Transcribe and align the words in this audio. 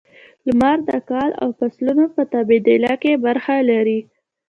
•لمر 0.47 0.77
د 0.89 0.91
کال 1.09 1.31
او 1.41 1.47
فصلونو 1.57 2.05
په 2.15 2.21
تبادله 2.33 2.93
کې 3.01 3.21
برخه 3.25 3.55
لري. 3.71 3.99